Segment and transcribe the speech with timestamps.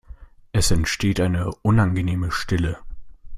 [0.51, 2.79] Es entsteht eine unangenehme Stille.